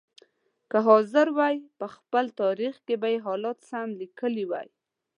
[0.71, 4.69] که حاضر وای په خپل تاریخ کې به یې حالات سم لیکلي وای.